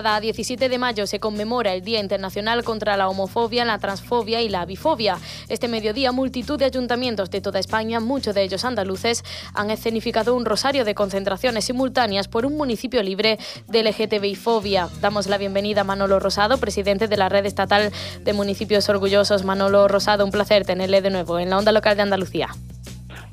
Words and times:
Cada 0.00 0.20
17 0.20 0.68
de 0.68 0.78
mayo 0.78 1.08
se 1.08 1.18
conmemora 1.18 1.74
el 1.74 1.82
Día 1.82 1.98
Internacional 1.98 2.62
contra 2.62 2.96
la 2.96 3.08
Homofobia, 3.08 3.64
la 3.64 3.80
Transfobia 3.80 4.40
y 4.40 4.48
la 4.48 4.64
Bifobia. 4.64 5.18
Este 5.48 5.66
mediodía, 5.66 6.12
multitud 6.12 6.56
de 6.56 6.66
ayuntamientos 6.66 7.30
de 7.30 7.40
toda 7.40 7.58
España, 7.58 7.98
muchos 7.98 8.32
de 8.36 8.44
ellos 8.44 8.64
andaluces, 8.64 9.24
han 9.54 9.72
escenificado 9.72 10.36
un 10.36 10.44
rosario 10.44 10.84
de 10.84 10.94
concentraciones 10.94 11.64
simultáneas 11.64 12.28
por 12.28 12.46
un 12.46 12.56
municipio 12.56 13.02
libre 13.02 13.40
de 13.66 13.82
LGTBI-fobia. 13.82 14.88
Damos 15.00 15.26
la 15.26 15.36
bienvenida 15.36 15.80
a 15.80 15.84
Manolo 15.84 16.20
Rosado, 16.20 16.58
presidente 16.58 17.08
de 17.08 17.16
la 17.16 17.28
Red 17.28 17.46
Estatal 17.46 17.90
de 18.22 18.32
Municipios 18.32 18.88
Orgullosos. 18.88 19.42
Manolo 19.42 19.88
Rosado, 19.88 20.24
un 20.24 20.30
placer 20.30 20.64
tenerle 20.64 21.02
de 21.02 21.10
nuevo 21.10 21.40
en 21.40 21.50
la 21.50 21.58
onda 21.58 21.72
local 21.72 21.96
de 21.96 22.02
Andalucía. 22.02 22.50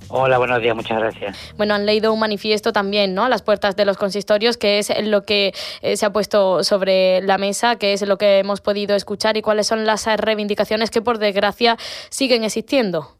Hola, 0.09 0.37
buenos 0.37 0.61
días, 0.61 0.75
muchas 0.75 0.99
gracias. 0.99 1.53
Bueno, 1.57 1.73
han 1.73 1.85
leído 1.85 2.13
un 2.13 2.19
manifiesto 2.19 2.71
también, 2.71 3.15
¿no? 3.15 3.25
A 3.25 3.29
las 3.29 3.41
puertas 3.41 3.75
de 3.75 3.85
los 3.85 3.97
consistorios, 3.97 4.57
que 4.57 4.79
es 4.79 4.93
lo 5.03 5.23
que 5.23 5.53
eh, 5.81 5.97
se 5.97 6.05
ha 6.05 6.13
puesto 6.13 6.63
sobre 6.63 7.21
la 7.21 7.37
mesa, 7.37 7.77
que 7.77 7.93
es 7.93 8.01
lo 8.07 8.17
que 8.17 8.39
hemos 8.39 8.61
podido 8.61 8.95
escuchar 8.95 9.37
y 9.37 9.41
cuáles 9.41 9.67
son 9.67 9.85
las 9.85 10.05
reivindicaciones 10.17 10.91
que, 10.91 11.01
por 11.01 11.17
desgracia, 11.17 11.77
siguen 12.09 12.43
existiendo. 12.43 13.17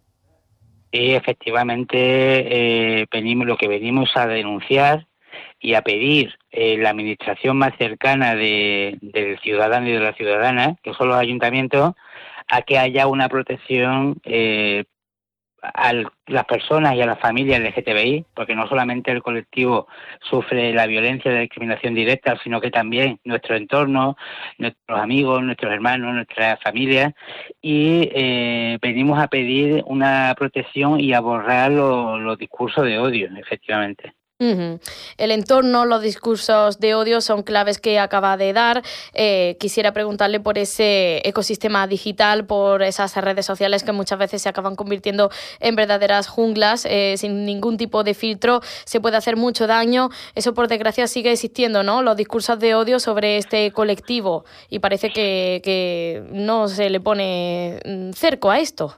Sí, 0.91 1.13
efectivamente, 1.13 1.97
eh, 1.97 3.05
venimos, 3.11 3.47
lo 3.47 3.57
que 3.57 3.67
venimos 3.67 4.11
a 4.15 4.27
denunciar 4.27 5.07
y 5.59 5.73
a 5.73 5.81
pedir 5.81 6.35
eh, 6.51 6.77
la 6.77 6.91
administración 6.91 7.57
más 7.57 7.73
cercana 7.77 8.35
de, 8.35 8.97
del 9.01 9.39
ciudadano 9.39 9.89
y 9.89 9.93
de 9.93 9.99
la 9.99 10.13
ciudadana, 10.13 10.77
que 10.83 10.93
son 10.93 11.09
los 11.09 11.17
ayuntamientos, 11.17 11.95
a 12.47 12.61
que 12.61 12.77
haya 12.77 13.07
una 13.07 13.27
protección 13.27 14.17
eh, 14.23 14.85
a 15.73 15.93
las 16.27 16.45
personas 16.45 16.95
y 16.95 17.01
a 17.01 17.05
las 17.05 17.19
familias 17.19 17.59
LGTBI, 17.59 18.25
porque 18.33 18.55
no 18.55 18.67
solamente 18.67 19.11
el 19.11 19.21
colectivo 19.21 19.87
sufre 20.21 20.73
la 20.73 20.87
violencia 20.87 21.31
de 21.31 21.41
discriminación 21.41 21.93
directa, 21.93 22.37
sino 22.43 22.61
que 22.61 22.71
también 22.71 23.19
nuestro 23.23 23.55
entorno, 23.55 24.17
nuestros 24.57 24.99
amigos, 24.99 25.43
nuestros 25.43 25.71
hermanos, 25.71 26.13
nuestras 26.13 26.61
familias, 26.61 27.13
y 27.61 28.09
eh, 28.13 28.77
venimos 28.81 29.19
a 29.19 29.27
pedir 29.27 29.83
una 29.87 30.33
protección 30.37 30.99
y 30.99 31.13
a 31.13 31.19
borrar 31.19 31.71
los 31.71 32.37
discursos 32.37 32.85
de 32.85 32.99
odio, 32.99 33.29
efectivamente. 33.37 34.13
El 34.37 35.31
entorno, 35.31 35.85
los 35.85 36.01
discursos 36.01 36.79
de 36.79 36.93
odio 36.93 37.21
son 37.21 37.41
claves 37.41 37.79
que 37.79 37.99
acaba 37.99 38.35
de 38.35 38.51
dar. 38.51 38.83
Eh, 39.13 39.55
quisiera 39.61 39.93
preguntarle 39.93 40.41
por 40.41 40.57
ese 40.57 41.21
ecosistema 41.23 41.87
digital, 41.87 42.45
por 42.45 42.83
esas 42.83 43.15
redes 43.15 43.45
sociales 43.45 43.83
que 43.83 43.93
muchas 43.93 44.19
veces 44.19 44.41
se 44.41 44.49
acaban 44.49 44.75
convirtiendo 44.75 45.29
en 45.61 45.75
verdaderas 45.75 46.27
junglas, 46.27 46.85
eh, 46.85 47.15
sin 47.17 47.45
ningún 47.45 47.77
tipo 47.77 48.03
de 48.03 48.13
filtro, 48.13 48.59
se 48.83 48.99
puede 48.99 49.15
hacer 49.15 49.37
mucho 49.37 49.67
daño. 49.67 50.09
Eso, 50.35 50.53
por 50.53 50.67
desgracia, 50.67 51.07
sigue 51.07 51.31
existiendo, 51.31 51.83
¿no? 51.83 52.01
Los 52.01 52.17
discursos 52.17 52.59
de 52.59 52.75
odio 52.75 52.99
sobre 52.99 53.37
este 53.37 53.71
colectivo 53.71 54.43
y 54.69 54.79
parece 54.79 55.11
que, 55.11 55.61
que 55.63 56.23
no 56.31 56.67
se 56.67 56.89
le 56.89 56.99
pone 56.99 57.79
mm, 57.85 58.11
cerco 58.11 58.51
a 58.51 58.59
esto. 58.59 58.97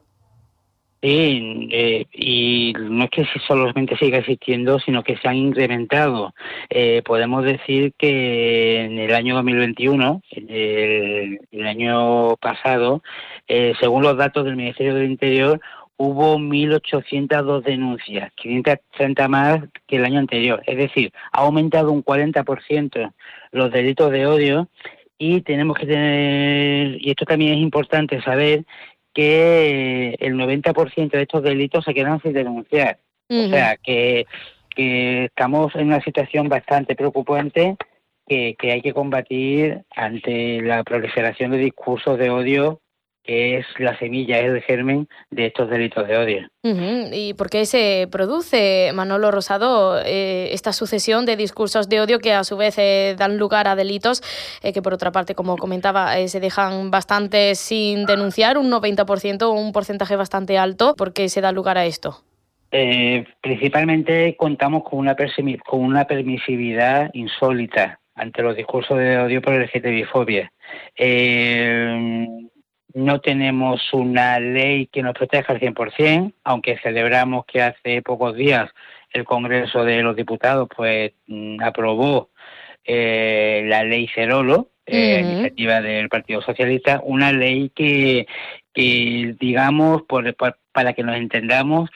Sí, 1.02 1.70
eh, 1.72 2.06
y 2.12 2.73
no 2.76 3.03
es 3.03 3.09
que 3.12 3.26
solamente 3.48 3.95
siga 3.98 4.17
existiendo, 4.17 4.80
sino 4.80 5.04
que 5.04 5.16
se 5.17 5.28
han 5.28 5.36
incrementado. 5.36 6.33
Eh, 6.72 7.04
podemos 7.05 7.45
decir 7.45 7.94
que 7.98 8.82
en 8.82 8.98
el 8.98 9.14
año 9.14 9.36
2021, 9.36 10.22
el, 10.32 11.39
el 11.52 11.67
año 11.67 12.36
pasado, 12.38 13.04
eh, 13.48 13.73
según 13.80 14.02
los 14.02 14.17
datos 14.17 14.44
del 14.44 14.55
Ministerio 14.55 14.95
del 14.95 15.11
Interior, 15.11 15.61
hubo 15.98 16.38
1.802 16.39 17.64
denuncias, 17.64 18.32
530 18.36 19.27
más 19.27 19.60
que 19.86 19.98
el 19.98 20.05
año 20.05 20.20
anterior. 20.20 20.64
Es 20.66 20.77
decir, 20.77 21.11
ha 21.32 21.42
aumentado 21.42 21.92
un 21.92 22.04
40% 22.04 23.14
los 23.52 23.72
delitos 23.72 24.11
de 24.11 24.26
odio 24.26 24.67
y 25.20 25.42
tenemos 25.42 25.77
que 25.77 25.88
tener, 25.88 26.98
y 26.99 27.10
esto 27.10 27.26
también 27.26 27.54
es 27.54 27.60
importante 27.60 28.22
saber, 28.22 28.66
que 29.17 30.16
el 30.20 30.36
90% 30.36 31.10
de 31.10 31.23
estos 31.23 31.42
delitos 31.42 31.83
se 31.83 31.95
quedan 31.95 32.22
sin 32.22 32.33
denunciar. 32.33 33.00
O 33.28 33.50
sea, 33.50 33.76
que, 33.76 34.28
que 34.76 35.26
estamos 35.26 35.73
en 35.73 35.88
una 35.88 36.02
situación 36.02 36.50
bastante 36.50 36.95
preocupante 36.95 37.78
que, 38.28 38.55
que 38.60 38.73
hay 38.73 38.82
que 38.83 38.94
combatir 38.94 39.82
ante 39.95 40.61
la 40.61 40.83
proliferación 40.83 41.50
de 41.50 41.58
discursos 41.58 42.20
de 42.20 42.30
odio 42.30 42.80
que 43.27 43.58
es 43.58 43.65
la 43.77 43.98
semilla, 43.99 44.39
es 44.39 44.45
el 44.45 44.61
germen 44.61 45.08
de 45.30 45.48
estos 45.48 45.70
delitos 45.70 46.08
de 46.08 46.17
odio. 46.17 46.49
¿Y 46.64 47.33
por 47.33 47.49
qué 47.49 47.65
se 47.65 48.08
produce, 48.11 48.92
Manolo 48.93 49.32
Rosado, 49.32 50.02
eh, 50.04 50.49
esta 50.54 50.73
sucesión 50.73 51.26
de 51.26 51.36
discursos 51.36 51.89
de 51.89 52.02
odio 52.02 52.20
que 52.20 52.33
a 52.33 52.43
su 52.43 52.58
vez 52.58 52.77
eh, 52.77 53.16
dan 53.17 53.37
lugar 53.37 53.67
a 53.67 53.76
delitos 53.76 54.21
eh, 54.64 54.73
que, 54.73 54.82
por 54.82 54.93
otra 54.93 55.11
parte, 55.11 55.36
como 55.36 55.58
comentaba, 55.58 56.16
se 56.27 56.39
dejan 56.39 56.89
bastante 56.89 57.55
sin 57.55 58.05
denunciar, 58.05 58.58
un 58.58 58.71
90%, 58.71 59.54
un 59.54 59.71
porcentaje 59.73 60.16
bastante 60.16 60.58
alto? 60.58 60.95
¿Por 60.95 61.14
qué 61.14 61.30
se 61.30 61.42
da 61.42 61.52
lugar 61.52 61.77
a 61.77 61.86
esto? 61.86 62.23
principalmente 63.42 64.36
contamos 64.36 64.83
con 64.83 64.99
una, 64.99 65.16
con 65.66 65.80
una 65.80 66.05
permisividad 66.05 67.10
insólita 67.14 68.02
ante 68.14 68.42
los 68.42 68.58
discursos 68.58 68.98
de 68.98 69.17
odio 69.20 69.42
por 69.42 69.54
el 69.54 69.64
LGTBI-fobia. 69.64 70.52
Eh, 70.98 72.27
no 72.98 73.22
tenemos 73.22 73.94
una 73.94 74.40
ley 74.40 74.88
que 74.88 75.04
nos 75.04 75.14
proteja 75.14 75.54
al 75.54 75.60
100%, 75.60 76.34
aunque 76.44 76.80
celebramos 76.80 77.46
que 77.46 77.62
hace 77.62 78.02
pocos 78.02 78.36
días 78.36 78.72
el 79.12 79.24
Congreso 79.24 79.84
de 79.84 80.02
los 80.02 80.16
Diputados 80.16 80.68
pues 80.76 81.12
mm, 81.28 81.62
aprobó 81.62 82.32
eh, 82.84 83.64
la 83.68 83.84
ley 83.84 84.08
Cerolo, 84.16 84.72
eh, 84.88 85.22
iniciativa 85.24 85.80
del 85.82 86.10
Partido 86.10 86.42
Socialista, 86.42 87.00
una 87.04 87.32
ley 87.32 87.72
que, 87.76 88.26
digamos, 88.74 90.02
por, 90.04 90.36
para 90.72 90.94
que 90.94 91.04
nos 91.04 91.18
entendamos, 91.18 91.92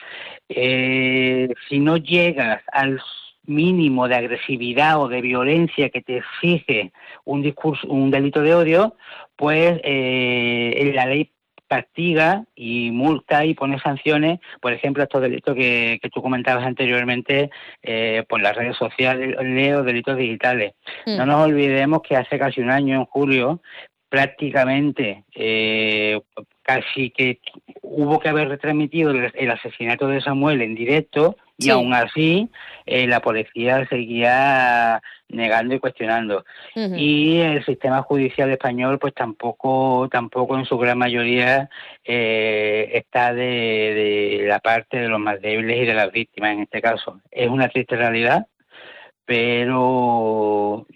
eh, 0.48 1.48
si 1.68 1.80
no 1.80 1.96
llegas 1.96 2.62
al 2.70 3.00
mínimo 3.44 4.08
de 4.08 4.16
agresividad 4.16 5.00
o 5.00 5.08
de 5.08 5.20
violencia 5.20 5.90
que 5.90 6.02
te 6.02 6.18
exige 6.18 6.92
un 7.24 7.42
discurso, 7.42 7.86
un 7.88 8.10
delito 8.10 8.42
de 8.42 8.54
odio, 8.54 8.96
pues 9.36 9.80
eh, 9.84 10.92
la 10.94 11.06
ley 11.06 11.32
castiga 11.72 12.44
y 12.54 12.90
multa 12.90 13.46
y 13.46 13.54
pone 13.54 13.78
sanciones, 13.80 14.40
por 14.60 14.74
ejemplo, 14.74 15.02
estos 15.02 15.22
delitos 15.22 15.54
que, 15.54 15.98
que 16.02 16.10
tú 16.10 16.20
comentabas 16.20 16.66
anteriormente 16.66 17.50
eh, 17.82 18.24
por 18.28 18.42
las 18.42 18.54
redes 18.54 18.76
sociales 18.76 19.36
o 19.38 19.82
delitos 19.82 20.18
digitales. 20.18 20.74
Mm. 21.06 21.16
No 21.16 21.26
nos 21.26 21.46
olvidemos 21.46 22.02
que 22.02 22.16
hace 22.16 22.38
casi 22.38 22.60
un 22.60 22.70
año, 22.70 22.96
en 22.96 23.06
julio, 23.06 23.62
prácticamente 24.12 25.24
eh, 25.34 26.20
casi 26.60 27.08
que 27.08 27.40
hubo 27.80 28.20
que 28.20 28.28
haber 28.28 28.50
retransmitido 28.50 29.10
el, 29.10 29.50
asesinato 29.50 30.06
de 30.06 30.20
Samuel 30.20 30.60
en 30.60 30.74
directo 30.74 31.38
y 31.56 31.70
aún 31.70 31.94
así 31.94 32.50
eh, 32.84 33.06
la 33.06 33.20
policía 33.20 33.88
seguía 33.88 35.00
negando 35.30 35.74
y 35.74 35.78
cuestionando. 35.78 36.44
Y 36.74 37.38
el 37.38 37.64
sistema 37.64 38.02
judicial 38.02 38.50
español 38.50 38.98
pues 38.98 39.14
tampoco 39.14 40.10
tampoco 40.12 40.58
en 40.58 40.66
su 40.66 40.76
gran 40.76 40.98
mayoría 40.98 41.70
eh, 42.04 42.90
está 42.92 43.32
de, 43.32 43.40
de 43.40 44.44
la 44.46 44.58
parte 44.58 44.98
de 44.98 45.08
los 45.08 45.20
más 45.20 45.40
débiles 45.40 45.84
y 45.84 45.86
de 45.86 45.94
las 45.94 46.12
víctimas 46.12 46.52
en 46.52 46.60
este 46.64 46.82
caso. 46.82 47.22
Es 47.30 47.48
una 47.48 47.70
triste 47.70 47.96
realidad 47.96 48.46
pero 49.24 50.11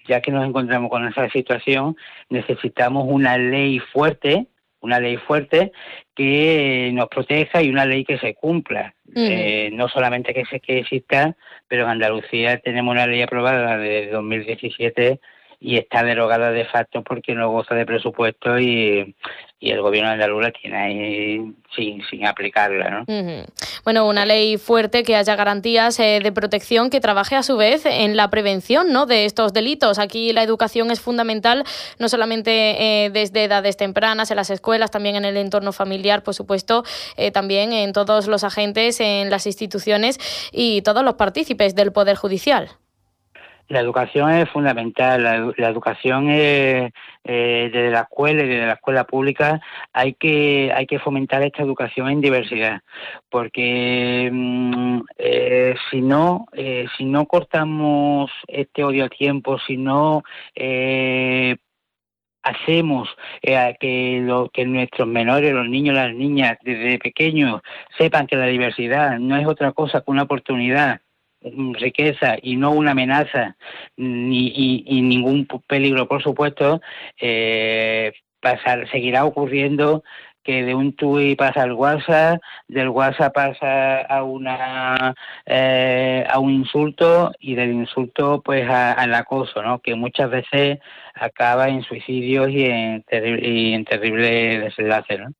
ya 0.06 0.20
que 0.20 0.30
nos 0.30 0.46
encontramos 0.46 0.90
con 0.90 1.06
esa 1.06 1.28
situación, 1.30 1.96
necesitamos 2.28 3.04
una 3.08 3.38
ley 3.38 3.78
fuerte, 3.78 4.46
una 4.80 5.00
ley 5.00 5.16
fuerte 5.16 5.72
que 6.14 6.90
nos 6.94 7.08
proteja 7.08 7.62
y 7.62 7.70
una 7.70 7.84
ley 7.84 8.04
que 8.04 8.18
se 8.18 8.34
cumpla. 8.34 8.94
Eh, 9.14 9.70
no 9.72 9.88
solamente 9.88 10.34
que, 10.34 10.44
se, 10.44 10.60
que 10.60 10.78
exista, 10.78 11.36
pero 11.68 11.84
en 11.84 11.90
Andalucía 11.90 12.58
tenemos 12.58 12.92
una 12.92 13.06
ley 13.06 13.22
aprobada 13.22 13.78
de 13.78 14.08
2017 14.08 15.20
y 15.60 15.76
está 15.76 16.02
derogada 16.02 16.50
de 16.50 16.64
facto 16.64 17.02
porque 17.02 17.34
no 17.34 17.50
goza 17.50 17.74
de 17.74 17.86
presupuesto 17.86 18.58
y, 18.58 19.14
el 19.58 19.80
gobierno 19.80 20.10
de 20.10 20.18
la 20.18 20.50
tiene 20.52 20.76
ahí 20.76 21.54
sin, 21.74 22.00
sin 22.08 22.24
aplicarla. 22.24 22.90
¿no? 22.90 23.04
Bueno, 23.84 24.06
una 24.06 24.24
ley 24.24 24.58
fuerte 24.58 25.02
que 25.02 25.16
haya 25.16 25.34
garantías 25.34 25.98
eh, 25.98 26.20
de 26.22 26.30
protección 26.30 26.88
que 26.88 27.00
trabaje 27.00 27.34
a 27.34 27.42
su 27.42 27.56
vez 27.56 27.84
en 27.84 28.16
la 28.16 28.30
prevención 28.30 28.92
¿no? 28.92 29.06
de 29.06 29.24
estos 29.24 29.52
delitos. 29.52 29.98
Aquí 29.98 30.32
la 30.32 30.44
educación 30.44 30.90
es 30.92 31.00
fundamental, 31.00 31.64
no 31.98 32.08
solamente 32.08 33.06
eh, 33.06 33.10
desde 33.10 33.44
edades 33.44 33.76
tempranas, 33.76 34.30
en 34.30 34.36
las 34.36 34.50
escuelas, 34.50 34.92
también 34.92 35.16
en 35.16 35.24
el 35.24 35.36
entorno 35.36 35.72
familiar, 35.72 36.22
por 36.22 36.34
supuesto, 36.34 36.84
eh, 37.16 37.32
también 37.32 37.72
en 37.72 37.92
todos 37.92 38.28
los 38.28 38.44
agentes, 38.44 39.00
en 39.00 39.30
las 39.30 39.46
instituciones 39.46 40.20
y 40.52 40.82
todos 40.82 41.02
los 41.02 41.14
partícipes 41.14 41.74
del 41.74 41.92
Poder 41.92 42.16
Judicial. 42.16 42.70
La 43.68 43.80
educación 43.80 44.30
es 44.30 44.48
fundamental, 44.50 45.22
la, 45.24 45.68
educación 45.68 46.30
es, 46.30 46.92
eh, 47.24 47.70
desde 47.72 47.90
la 47.90 48.02
escuela 48.02 48.44
y 48.44 48.48
desde 48.48 48.66
la 48.66 48.74
escuela 48.74 49.04
pública 49.04 49.60
hay 49.92 50.14
que, 50.14 50.72
hay 50.72 50.86
que 50.86 51.00
fomentar 51.00 51.42
esta 51.42 51.64
educación 51.64 52.08
en 52.08 52.20
diversidad, 52.20 52.80
porque 53.28 54.30
mm, 54.32 55.00
eh, 55.18 55.74
si, 55.90 56.00
no, 56.00 56.46
eh, 56.52 56.86
si 56.96 57.04
no 57.06 57.26
cortamos 57.26 58.30
este 58.46 58.84
odio 58.84 59.06
a 59.06 59.08
tiempo, 59.08 59.58
si 59.66 59.76
no 59.76 60.22
hacemos 62.42 63.08
que, 63.42 64.20
lo, 64.22 64.48
que 64.50 64.64
nuestros 64.64 65.08
menores, 65.08 65.52
los 65.52 65.68
niños, 65.68 65.96
las 65.96 66.14
niñas, 66.14 66.56
desde 66.62 67.00
pequeños 67.00 67.62
sepan 67.98 68.28
que 68.28 68.36
la 68.36 68.46
diversidad 68.46 69.18
no 69.18 69.36
es 69.36 69.46
otra 69.48 69.72
cosa 69.72 70.02
que 70.02 70.10
una 70.12 70.22
oportunidad 70.22 71.00
riqueza 71.74 72.36
y 72.42 72.56
no 72.56 72.72
una 72.72 72.92
amenaza 72.92 73.56
ni 73.96 74.52
y, 74.86 75.02
ningún 75.02 75.46
peligro, 75.66 76.08
por 76.08 76.22
supuesto, 76.22 76.80
eh, 77.20 78.12
pasar, 78.40 78.88
seguirá 78.90 79.24
ocurriendo 79.24 80.02
que 80.46 80.62
de 80.62 80.74
un 80.76 80.92
tuit 80.94 81.36
pasa 81.36 81.62
al 81.62 81.72
WhatsApp, 81.72 82.40
del 82.68 82.88
WhatsApp 82.88 83.34
pasa 83.34 84.00
a 84.02 84.22
una 84.22 85.12
eh, 85.44 86.24
a 86.28 86.38
un 86.38 86.52
insulto 86.52 87.32
y 87.40 87.56
del 87.56 87.72
insulto 87.72 88.42
pues 88.44 88.68
al 88.70 89.12
acoso, 89.14 89.60
¿no? 89.62 89.80
Que 89.80 89.96
muchas 89.96 90.30
veces 90.30 90.78
acaba 91.18 91.68
en 91.68 91.82
suicidios 91.82 92.50
y 92.50 92.64
en, 92.64 93.04
y 93.10 93.72
en 93.72 93.84
terrible 93.84 94.60
desenlace. 94.60 95.18
¿no? 95.18 95.32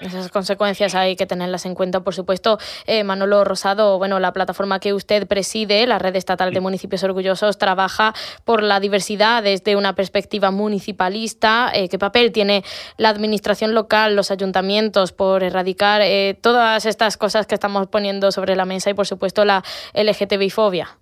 Esas 0.00 0.28
consecuencias 0.30 0.94
hay 0.94 1.16
que 1.16 1.26
tenerlas 1.26 1.66
en 1.66 1.74
cuenta, 1.74 2.00
por 2.00 2.14
supuesto. 2.14 2.58
Eh, 2.86 3.02
Manolo 3.04 3.44
Rosado, 3.44 3.98
bueno, 3.98 4.20
la 4.20 4.32
plataforma 4.32 4.78
que 4.78 4.92
usted 4.92 5.26
preside, 5.26 5.86
la 5.86 5.98
Red 5.98 6.16
Estatal 6.16 6.52
de 6.52 6.60
Municipios 6.60 7.02
Orgullosos, 7.02 7.58
trabaja 7.58 8.14
por 8.44 8.62
la 8.62 8.78
diversidad 8.80 9.42
desde 9.42 9.76
una 9.76 9.94
perspectiva 9.94 10.50
municipalista. 10.50 11.70
Eh, 11.74 11.88
¿Qué 11.88 11.98
papel 11.98 12.30
tiene 12.32 12.62
la 12.96 13.08
administración 13.08 13.74
local, 13.74 14.14
los 14.14 14.30
ayuntamientos, 14.30 15.12
por 15.12 15.42
erradicar 15.42 16.00
eh, 16.02 16.38
todas 16.40 16.86
estas 16.86 17.16
cosas 17.16 17.46
que 17.46 17.54
estamos 17.54 17.88
poniendo 17.88 18.30
sobre 18.30 18.54
la 18.54 18.64
mesa 18.64 18.90
y, 18.90 18.94
por 18.94 19.06
supuesto, 19.06 19.44
la 19.44 19.64
LGTBI-fobia? 19.94 20.98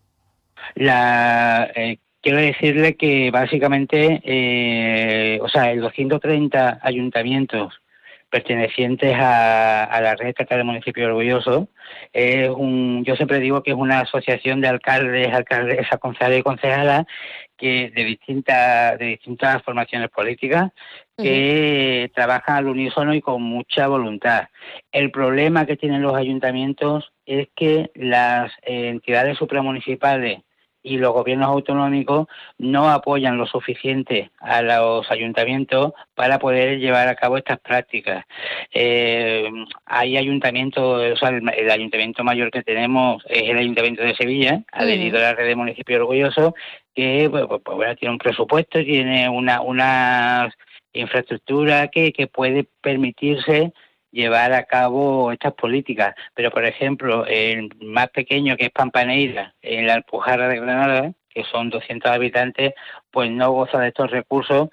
La, 0.74 1.70
quiero 2.22 2.38
decirle 2.38 2.96
que 2.96 3.30
básicamente, 3.30 4.20
eh, 4.24 5.38
o 5.42 5.48
sea, 5.48 5.72
el 5.72 5.80
230 5.80 6.80
ayuntamientos 6.82 7.80
pertenecientes 8.30 9.16
a, 9.18 10.00
la 10.00 10.14
red 10.14 10.28
estatal 10.28 10.58
de 10.58 10.64
municipios 10.64 11.08
orgullosos 11.08 11.66
es 12.12 12.48
un, 12.48 13.04
yo 13.04 13.16
siempre 13.16 13.40
digo 13.40 13.62
que 13.62 13.72
es 13.72 13.76
una 13.76 14.00
asociación 14.00 14.60
de 14.60 14.68
alcaldes, 14.68 15.32
alcaldesas, 15.34 15.98
concejales 15.98 16.38
y 16.38 16.42
concejalas 16.42 17.06
que 17.58 17.90
de 17.94 18.04
distintas 18.04 18.98
de 18.98 19.06
distintas 19.06 19.62
formaciones 19.62 20.08
políticas 20.10 20.70
que 21.18 22.10
trabajan 22.14 22.56
al 22.56 22.68
unísono 22.68 23.12
y 23.12 23.20
con 23.20 23.42
mucha 23.42 23.88
voluntad. 23.88 24.48
El 24.90 25.10
problema 25.10 25.66
que 25.66 25.76
tienen 25.76 26.00
los 26.00 26.14
ayuntamientos 26.14 27.12
es 27.26 27.48
que 27.54 27.90
las 27.94 28.50
entidades 28.62 29.36
supramunicipales 29.36 30.40
y 30.82 30.98
los 30.98 31.12
gobiernos 31.12 31.48
autonómicos 31.48 32.26
no 32.58 32.90
apoyan 32.90 33.36
lo 33.36 33.46
suficiente 33.46 34.30
a 34.40 34.62
los 34.62 35.10
ayuntamientos 35.10 35.92
para 36.14 36.38
poder 36.38 36.78
llevar 36.78 37.08
a 37.08 37.14
cabo 37.14 37.36
estas 37.36 37.60
prácticas. 37.60 38.24
Eh, 38.72 39.48
hay 39.84 40.16
ayuntamientos, 40.16 41.12
o 41.12 41.16
sea, 41.16 41.28
el, 41.28 41.70
ayuntamiento 41.70 42.24
mayor 42.24 42.50
que 42.50 42.62
tenemos 42.62 43.22
es 43.28 43.42
el 43.42 43.58
ayuntamiento 43.58 44.02
de 44.02 44.14
Sevilla, 44.14 44.62
adherido 44.72 45.18
a 45.18 45.22
la 45.22 45.34
red 45.34 45.46
de 45.48 45.56
municipios 45.56 46.00
orgullosos, 46.00 46.54
que 46.94 47.28
pues, 47.30 47.44
pues, 47.46 47.60
pues 47.64 47.98
tiene 47.98 48.12
un 48.12 48.18
presupuesto, 48.18 48.82
tiene 48.82 49.28
una, 49.28 49.60
una 49.60 50.54
infraestructura 50.92 51.88
que, 51.88 52.12
que 52.12 52.26
puede 52.26 52.64
permitirse 52.80 53.72
llevar 54.10 54.52
a 54.52 54.64
cabo 54.64 55.32
estas 55.32 55.54
políticas. 55.54 56.14
Pero, 56.34 56.50
por 56.50 56.64
ejemplo, 56.64 57.26
el 57.26 57.70
más 57.80 58.08
pequeño, 58.10 58.56
que 58.56 58.66
es 58.66 58.70
Pampaneira, 58.70 59.54
en 59.62 59.86
la 59.86 59.94
Alpujarra 59.94 60.48
de 60.48 60.60
Granada, 60.60 61.12
que 61.28 61.44
son 61.44 61.70
200 61.70 62.10
habitantes, 62.10 62.74
pues 63.10 63.30
no 63.30 63.52
goza 63.52 63.78
de 63.78 63.88
estos 63.88 64.10
recursos 64.10 64.68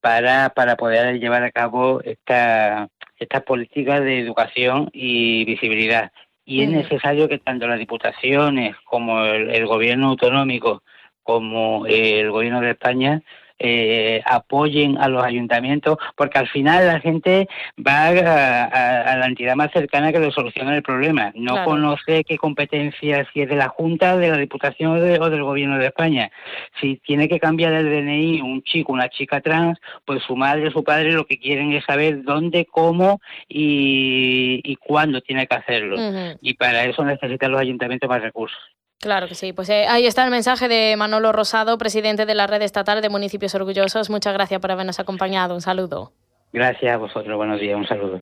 para, 0.00 0.50
para 0.50 0.76
poder 0.76 1.18
llevar 1.18 1.42
a 1.42 1.50
cabo 1.50 2.00
esta, 2.02 2.88
estas 3.18 3.42
políticas 3.42 4.02
de 4.02 4.18
educación 4.18 4.90
y 4.92 5.44
visibilidad. 5.44 6.12
Y 6.44 6.64
es 6.64 6.70
necesario 6.70 7.28
que 7.28 7.38
tanto 7.38 7.68
las 7.68 7.78
diputaciones 7.78 8.74
como 8.84 9.22
el 9.24 9.64
gobierno 9.66 10.08
autonómico 10.08 10.82
como 11.22 11.86
el 11.86 12.30
gobierno 12.30 12.60
de 12.60 12.70
España 12.70 13.22
eh, 13.64 14.20
apoyen 14.26 14.98
a 14.98 15.08
los 15.08 15.22
ayuntamientos, 15.22 15.96
porque 16.16 16.38
al 16.38 16.48
final 16.48 16.86
la 16.86 17.00
gente 17.00 17.48
va 17.78 18.08
a, 18.08 19.16
la 19.16 19.26
entidad 19.26 19.54
más 19.54 19.70
cercana 19.70 20.12
que 20.12 20.18
le 20.18 20.32
solucione 20.32 20.76
el 20.76 20.82
problema. 20.82 21.32
No 21.36 21.64
conoce 21.64 22.24
qué 22.24 22.36
competencia, 22.36 23.24
si 23.32 23.42
es 23.42 23.48
de 23.48 23.54
la 23.54 23.68
Junta, 23.68 24.16
de 24.16 24.30
la 24.30 24.36
Diputación 24.36 24.90
o, 24.92 25.30
del 25.30 25.42
Gobierno 25.44 25.78
de 25.78 25.86
España. 25.86 26.30
Si 26.80 26.96
tiene 26.96 27.28
que 27.28 27.38
cambiar 27.38 27.72
el 27.72 27.88
DNI 27.88 28.40
un 28.40 28.62
chico, 28.62 28.92
una 28.92 29.08
chica 29.08 29.40
trans, 29.40 29.78
pues 30.04 30.22
su 30.24 30.34
madre 30.34 30.68
o 30.68 30.70
su 30.72 30.82
padre 30.82 31.12
lo 31.12 31.24
que 31.24 31.38
quieren 31.38 31.72
es 31.72 31.84
saber 31.84 32.24
dónde, 32.24 32.66
cómo 32.66 33.20
y, 33.48 34.76
cuándo 34.80 35.20
tiene 35.20 35.46
que 35.46 35.54
hacerlo. 35.54 35.96
Y 36.40 36.54
para 36.54 36.84
eso 36.84 37.04
necesitan 37.04 37.52
los 37.52 37.60
ayuntamientos 37.60 38.10
más 38.10 38.20
recursos. 38.20 38.58
Claro 39.02 39.26
que 39.26 39.34
sí. 39.34 39.52
Pues 39.52 39.68
eh, 39.68 39.86
ahí 39.88 40.06
está 40.06 40.22
el 40.22 40.30
mensaje 40.30 40.68
de 40.68 40.94
Manolo 40.96 41.32
Rosado, 41.32 41.76
presidente 41.76 42.24
de 42.24 42.36
la 42.36 42.46
Red 42.46 42.62
Estatal 42.62 43.02
de 43.02 43.08
Municipios 43.08 43.52
Orgullosos. 43.56 44.10
Muchas 44.10 44.32
gracias 44.32 44.60
por 44.60 44.70
habernos 44.70 45.00
acompañado. 45.00 45.56
Un 45.56 45.60
saludo. 45.60 46.12
Gracias 46.52 46.94
a 46.94 46.98
vosotros. 46.98 47.36
Buenos 47.36 47.58
días. 47.58 47.76
Un 47.76 47.88
saludo. 47.88 48.20